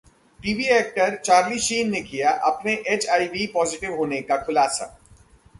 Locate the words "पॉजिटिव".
3.47-3.95